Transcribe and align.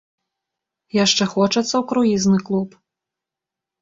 Яшчэ 1.05 1.23
хочацца 1.35 1.65
ў 1.77 1.83
круізны 1.93 2.37
клуб? 2.49 2.69